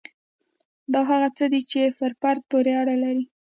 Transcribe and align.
دا 0.93 1.01
هغه 1.09 1.29
څه 1.37 1.45
دي 1.51 1.61
چې 1.71 1.81
پر 1.99 2.11
فرد 2.19 2.41
پورې 2.51 2.71
اړه 2.81 2.95
لري. 3.03 3.23